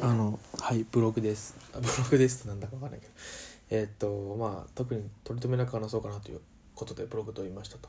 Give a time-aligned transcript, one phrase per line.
[0.00, 1.54] あのはいブログです。
[1.74, 3.12] ブログですってなんだかわかんないけど。
[3.70, 6.40] えーっとまあ特に取り留めなく話そうかなという
[6.74, 7.88] ことでブログと言いましたと。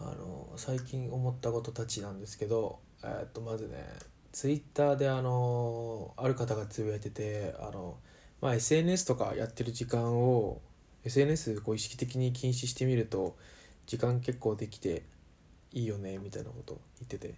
[0.00, 3.84] あの最近思ったことたちなんですけどえーっとまずね
[4.32, 7.98] ツイッターであのある方がつぶやいててあの、
[8.40, 10.60] まあ、SNS とかやってる時間を
[11.04, 13.36] SNS こう意識的に禁止してみると
[13.86, 15.02] 時間結構できて
[15.72, 17.34] いいよねみたいなことを言ってて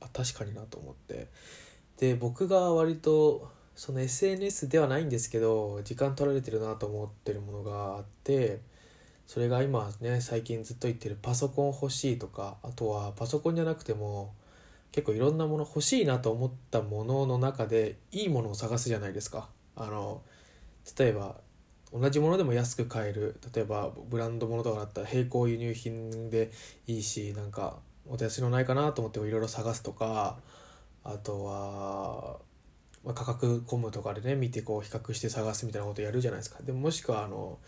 [0.00, 1.28] あ確かになと思って。
[1.98, 8.60] で僕が割とその SNS ではないんですけど時間取られてるなと思ってるものがあって
[9.26, 14.34] それが今ね最近ずっと言ってるパソコン欲しいとかあとはパソコンじゃなくても
[14.92, 19.48] 結構いろんなもの欲しいなと思ったものの中でいいものを探すじゃないですか。
[19.74, 20.22] あの
[20.98, 21.36] 例えば
[21.92, 26.50] 同じものでも安く買える例えばブランドものとかだったら並行輸入品で
[26.86, 27.76] いいしなんか
[28.08, 30.38] お手安いのないかなと思ってもいろいろ探すとか
[31.08, 32.38] あとは、
[33.04, 36.62] まあ、価格コムとかでね見てこう比較して探すみたいなことやるじゃないですか。
[36.62, 37.58] でももしくはあの、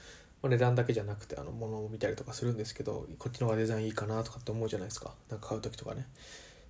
[0.42, 5.14] まあ、値段だけじゃなくてあの物を見たりとかするんですけどこっちの方がデザインいいかなとかって思うじゃないですか。
[5.31, 6.06] なんか買う時とかね。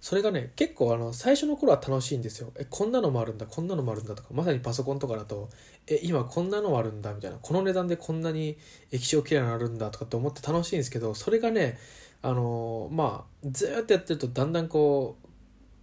[0.01, 2.53] それがね結構あの最初の頃は楽しいんですよ。
[2.57, 4.29] えこんなのもあるんだこんなのもあるんだとか。
[4.33, 5.49] まさにパソコンとかだと
[5.87, 7.39] え今こんなのもあるんだみたいな。
[7.41, 8.59] この値段でこんなに
[8.93, 11.79] 液晶きれいになるんだとかって思って楽しいんですけどそれがね
[12.23, 15.28] あのまあずっとやってるとだんだんこう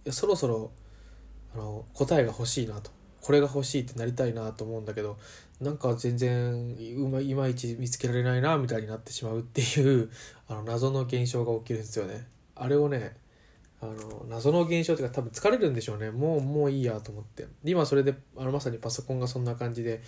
[0.06, 0.70] やそろそろ
[1.54, 2.90] あの答えが欲しいなと。
[3.26, 5.18] これが欲しいってなりたいなと思うんだけど
[5.60, 10.10] なんか全然いまいち見つけられないなみたいになってしまうっていう
[10.46, 12.28] あの謎の現象が起きるんですよね。
[12.54, 13.16] あれをね
[13.80, 16.12] あの謎の現象っていうか多分疲れるんでしょうね。
[16.12, 17.48] もうもういいやと思って。
[17.64, 20.02] 今それであのまさにパソコンがそんな感じで、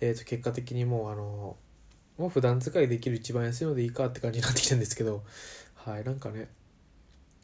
[0.00, 1.56] えー、と結果的にもうあの
[2.18, 5.24] もう普段使いできる一番安いのでいいかって感じになってきたんですけど
[5.74, 6.48] はいなんかね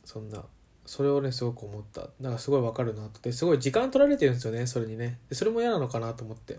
[0.04, 0.44] そんな
[0.86, 2.08] それをねすごく思った。
[2.20, 3.32] なんかすごいわかるなって。
[3.32, 5.18] すごい時間取られてるんですよねそれにね。
[5.32, 6.58] それも嫌なのかなと思って。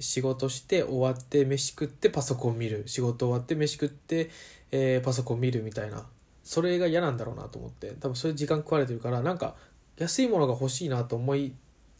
[0.00, 2.84] 仕事して終わって飯食ってパソコン見る。
[2.86, 4.30] 仕事終わって飯食って、
[4.70, 6.06] えーパソコン見るみたいな。
[6.44, 7.94] それが嫌なんだろうなと思って。
[8.00, 9.56] 多分そういう時間食われてるからなんか
[9.96, 11.52] 安いものが欲しいなと思い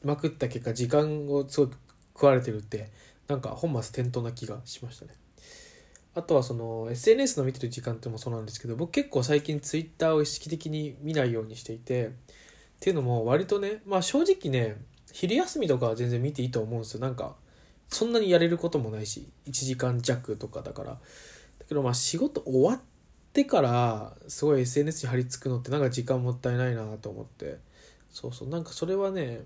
[0.05, 1.71] まくった結果時間をすごい
[2.15, 2.91] 食われてるって
[3.27, 5.15] なんか本末転倒な気がしましたね。
[6.19, 12.11] あとはその SNS の見てる時間ってもそうなんですけど僕結構最近 Twitter を意識的に見ないようにしていてっ
[12.81, 17.01] ていうのも割とねまあ正直ね昼休みとかは全然見ていいと思うんですよ。
[17.01, 17.37] なんか
[17.89, 20.91] そんなにやれることもないし1時間弱とかだから。
[20.91, 20.99] だ
[21.69, 22.81] けどまあ仕事終わっ
[23.33, 27.59] てからすごい SNS に貼り付くのってなんか時間もったいないなと思って。
[28.11, 28.49] そうそう。
[28.49, 29.43] なんかそれはね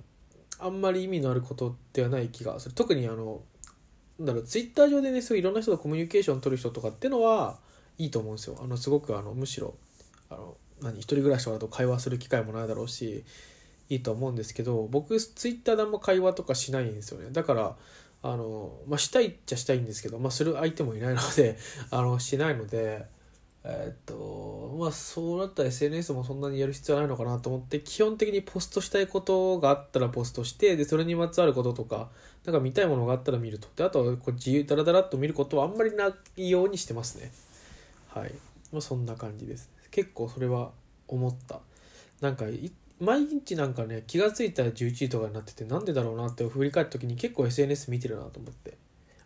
[0.59, 2.75] あんまり意味のあることではない気がする。
[2.75, 3.43] 特にあの
[4.21, 7.59] だろうツイッター上でねすごいいろんな人とコミュニケーション取る人とかっていうのは
[7.99, 8.59] いいと思うんですよ。
[8.63, 9.75] あのすごくあのむしろ
[10.31, 13.25] あの何一人暮らしとかだと会話する機会もないだろうし
[13.89, 17.29] いいと思うんですけど僕ツイッターであんま会話とかしないんですよね。
[17.31, 17.77] だから
[18.23, 21.57] あの、まあ、したいっちゃしたいんですけど、まあ、する相手もいないので
[21.91, 23.07] あのしないので
[23.65, 32.09] えーっとまあそうなったら SNS もそんなにやる必要ないのかなと思って基本的にポストしたいことがあったらポストしてでそれにまつわることとか
[32.45, 33.69] なんか見たいものがあったら見ると。
[33.77, 37.31] であとこう自由ダラダラっと見ることはあんまりないようにしてますね。
[38.09, 38.33] はい。
[38.73, 40.73] まあそんな感じです結構それは
[41.07, 41.61] 思った。
[42.21, 42.47] なんか
[42.99, 48.82] 毎日なんかね気が付いたら11時とかになっててなんでだろうなって振り返った時に結構 SNS 見てるなと思って。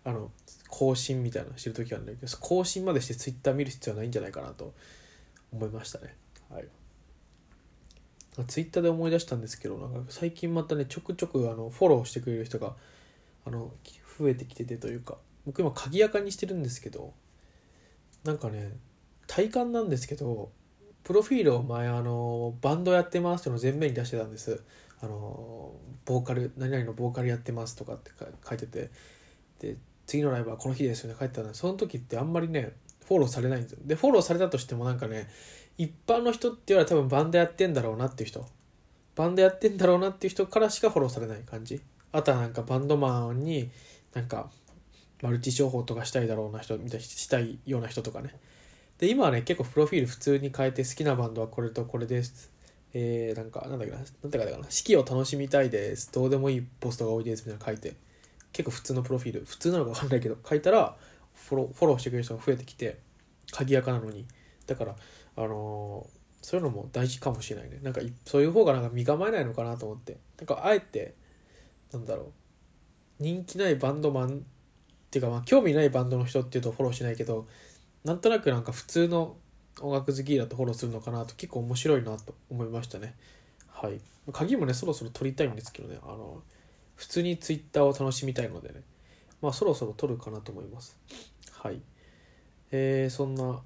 [0.07, 0.31] あの
[0.69, 4.73] 更新みたいなのしてる時はあるんだけど更新までして Twitter 見る必要はないんじゃないかなと
[5.53, 6.15] 思いましたね。
[6.49, 6.69] はい。
[8.47, 12.75] ツイッターで思い出したんですけどなんか最近またねちょくちょくあのフォローしてくれる人が
[13.45, 13.73] あの
[14.19, 17.15] 増えてきててというか僕今鍵垢にしてるんですけど
[18.25, 18.77] なんかね
[19.27, 20.51] 体感なんですけど
[21.03, 24.63] プロフィールを前あのバンドやってますっていうのを前面に出してたんです。
[25.01, 25.75] あの
[26.07, 28.11] ボーカル何々のボーカルやってますとかって
[28.49, 28.91] 書いてて
[29.61, 32.73] で次のライブはこの日ですよね書いてたのでその時ってあんまりね
[33.07, 33.79] フォローされないんですよ。
[33.85, 35.29] でフォローされたとしてもなんかね
[35.79, 38.47] 一般の人って言われたら多分バンドやってんだろうなっていう人。
[39.15, 41.81] バンドやってんだろうなっていう人からしかフォローされない感じ。
[42.13, 43.71] あとはなんかバンドマンに
[44.15, 44.51] なんか
[45.23, 48.35] マルチ商法とかしたいだろうな人みたいしたいような人とかね。
[48.99, 52.51] で今はね結構プロフィール普通に変えて好きなバンドはこれとこれです。
[52.93, 54.67] えー、なんかなんだっけななんだっけな。
[54.71, 56.11] 四季を楽しみたいです。
[56.13, 57.97] どうでもいいポストが多いですみたいな書いて。
[58.57, 60.97] 結構普通のプロフィール普通なのか分かんないけど書いたら
[61.35, 62.99] フォローフォローしてくれる人が増えてきて
[63.53, 64.27] 鍵垢なのに。
[64.67, 64.97] だから
[65.37, 67.81] あのーそういうのも大事かもしれないね。
[67.83, 70.17] なんかそういう方がなんか身構えないのかなと思って。
[70.39, 71.17] なんかあえて
[71.93, 72.27] なんだろう。
[73.19, 74.41] 人気ないバンドマンっ
[75.11, 77.49] ていうかまあ興味ないバンドの人っていうとフォローしないけど
[78.05, 79.37] なんとなくなんか普通の
[79.81, 83.17] 音楽好きだとフォローするのかなと結構面白いなと思いましたね。
[83.69, 84.01] はい。
[84.33, 85.99] 鍵もねそろそろ取りたいんですけどね。
[86.05, 86.43] あの
[86.97, 88.83] 普通にツイッターを楽しみたいのでね。
[89.41, 90.99] まあそろそろ撮るかなと思います。
[91.53, 91.81] はい。
[92.73, 93.61] えー、そんな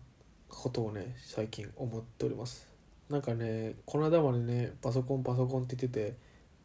[0.49, 2.69] ことをね最近思っております。
[3.09, 6.17] なんかねこの間までねパソコンパソコンって言ってて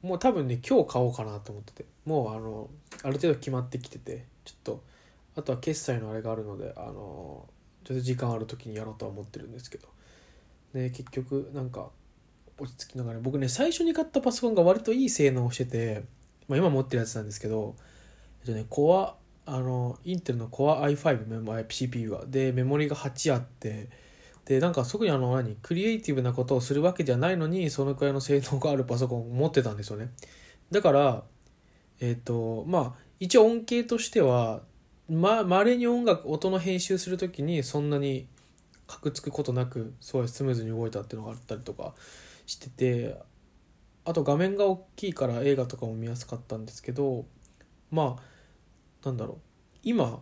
[0.02, 1.86] もう多分ね今日買おうかなと思ってて。
[2.06, 2.70] もうあの
[3.04, 4.84] ある程度決まってきててちょっと
[5.36, 7.48] あとは決済のあれがあるのであの
[7.84, 9.88] ちょっと時間ある時にやろうとは思ってるんですけど。
[10.74, 11.90] ね結局なんか
[12.58, 16.04] 落ち着きながらね僕ね最初に買ったパソコンが割といい性能をしてて、
[16.48, 17.76] まあ、今持ってるやつなんですけど
[18.42, 19.16] えっとねコア
[19.48, 22.26] あのインテルの Core i5 メモ CPU が。
[22.26, 23.90] でメモリが8あって
[24.46, 30.12] でなんか特にあの何クリエイティブなことをするわけではないのにそのくらいの性能があるパソコンを持ってたんですよね。
[30.72, 31.24] だから
[32.00, 34.62] えっ、とまあ一応音形としては
[35.10, 38.28] ま稀に音楽音の編集する時にそんなに
[38.88, 41.94] カクつくことなくすごいスムーズに動いたっていうのがあったりとか
[42.46, 43.18] してて
[44.06, 47.26] あと画面が大きいから映画とかも見やすかったんですけど
[47.92, 49.38] まあなんだろう。
[49.84, 50.20] 今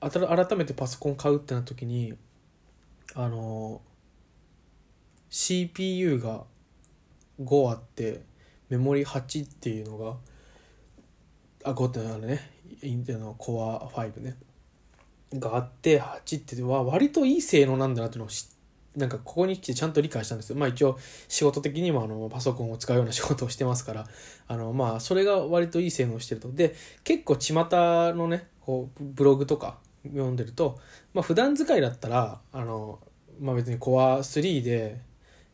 [0.00, 2.14] 改めてパソコン買うってなった時に
[3.14, 3.80] あの
[5.30, 6.44] CPU が
[7.42, 8.22] 5あって
[8.68, 10.16] メモリ8っていうのが
[11.64, 12.54] あ5ってあのね。
[12.82, 14.36] インテルの Core 5ね。
[15.34, 18.46] があって8っては割といい性能なんだなっていうのを知
[18.96, 20.56] なんかここに来てちゃんと理解したんですよ。
[20.56, 20.98] まあ一応
[21.28, 24.06] 仕事的にもあのパソコンを使うような仕事をしてますから、
[24.46, 26.52] あのまあそれが割といい性能をしてると。
[26.52, 27.54] で、結構巷
[28.14, 30.78] のね、こうブログとか読んでると、
[31.12, 33.00] まあ普段使いだったら、あの、
[33.40, 35.00] まあ別に Core 3で、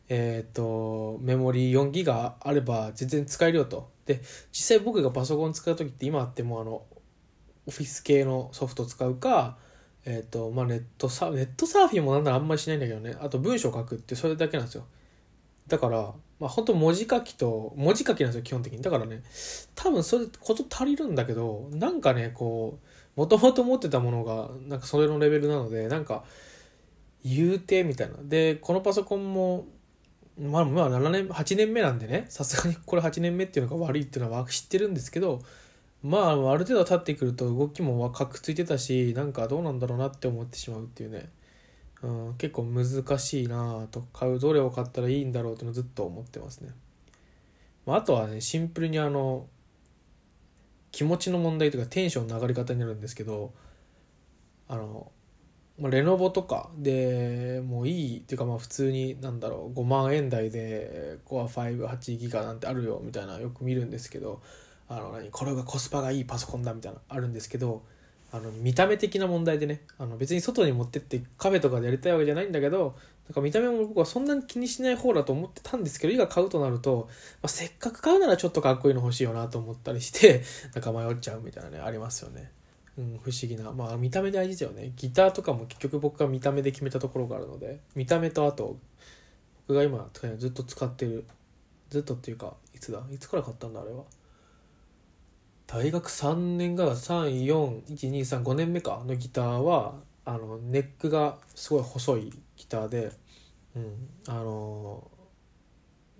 [0.09, 3.89] えっ、ー、と、メモリ4ギガあれば全然使えるよと。
[4.05, 4.21] で、
[4.51, 6.83] 実際僕がパソコン使う時って今あってもあの、
[7.65, 9.57] オフィス系のソフト使うか、
[10.05, 13.15] えっ、ー、と、まあ、ネットサネットサーフィンもなんならあんまりしないんだけどね。
[13.19, 14.85] あと文章書くってそれだけなんですよ。
[15.67, 18.81] だから、まあ、本当文字書きと、文字書きなんですよ、基本的に。
[18.81, 19.21] だからね、
[19.75, 22.79] 多分それこと足りるんだけど、なんかね、こ
[23.15, 26.23] う、もともと持ってたものが、なんかそれのレベルなので、なんか、
[27.23, 28.15] 言うて、みたいな。
[28.23, 29.67] で、このパソコンも、
[30.39, 35.41] まあ、まあ、7年、8年目なんでね、さすがにこれ8年目っていうのが悪いっていうのは知ってるんですけど、
[36.03, 41.29] まあある程度経ってくると動きもかくついてたしなんかどうなんだろうなって思ってしまうっていうね、
[42.01, 46.69] うん、結構難しいなと買うどれを買ったらいいんだろうってのずっと思ってますね、
[47.85, 49.45] まあ、あとはねシンプルにあの
[50.91, 53.53] 気持ちの問題というかテンションの上がり方になるんですけど
[54.67, 55.11] あの
[55.81, 64.43] まあ、レノボとかでもういいっていうかまあ普通になんだろう5万円台で Core58 ギガなんてあるよみたいなよく見るんですけど
[64.91, 67.81] あの何これがコスパがいいパソコンだみたいなあるんですけど
[68.33, 72.95] あの見た目的な問題でねあの別に外に持ってってカフェとかでやりたいわけじゃないんだけど
[73.27, 77.07] なんか見た目も僕はそんなに気にしない方だと思ってたんですけどいざ買うとなると、
[77.41, 80.43] まあ、せっかく買うならちょっとかっこいいの欲しいよなと思ったりして
[80.75, 82.51] なんか迷っちゃうみたいなねありますよね。
[82.97, 83.71] うん、不思議な。
[83.71, 84.91] まあ見た目大事だよね。
[84.97, 88.77] ギターとかも結局僕が見た目で決めたところがあるので見た目とあと
[89.67, 91.25] 僕が今ずっと使ってる
[91.89, 93.01] ずっとっていうかいつだ？
[93.11, 94.03] いつから買ったんだあれは？
[95.73, 99.93] 大学3年が34123 5年目かのギターは
[100.25, 103.13] あのネックがすごい細いギターで、
[103.77, 105.09] うん、あの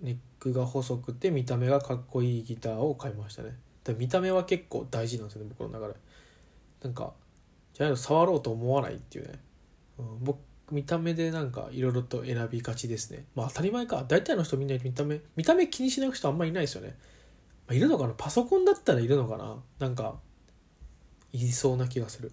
[0.00, 3.54] ネックが細くて見た目がかっこいいギターを買いましたね。
[3.84, 5.94] で見た目は結構大事なんですよね僕の流れ
[6.82, 7.12] なんか
[7.74, 9.38] じゃないと触ろうと思わないっていうね、
[9.98, 10.38] うん、僕
[10.70, 13.26] 見た目でなんかいろいろと選びがちですね。
[13.34, 14.02] まあ当たり前か。
[14.08, 16.96] 大体の人みんな見た目見た目気にしない人あんまりいないですよね。
[17.72, 18.14] いるのかな？
[18.16, 19.56] パソコンだったらいるのかな？
[19.78, 20.16] なんか
[21.32, 22.32] いそうな気がする。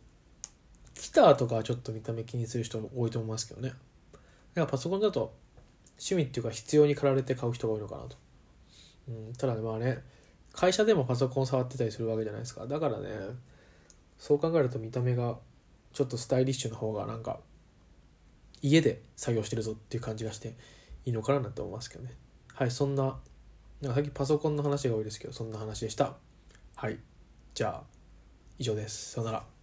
[0.95, 3.69] ギターとかはちょっと見た目気にする人も多いと思いますけどね。
[3.69, 3.79] だか
[4.55, 5.33] らパソコンだと
[5.97, 8.17] 趣味っていうか必要に駆られて買う人が多いのかなと、
[9.07, 9.99] うん、ただねまあね
[10.51, 12.67] 会社でもパソコン触ってたりするわけじゃないですか。
[12.67, 13.09] だからね
[14.17, 15.37] そう考えると見た目が
[15.93, 17.39] ちょっとスタイリッシュな方がなんか
[18.61, 20.55] 家で作業してるぞっていう感じがして
[21.05, 22.11] いいのかななんて思いますけどね。
[22.53, 23.17] はいそんな
[23.81, 26.15] なんか最近パソコンの話が多いですけどそんな話でした。
[26.75, 26.99] はい。
[27.53, 27.83] じゃあ
[28.57, 29.11] 以上です。
[29.11, 29.58] さよなら。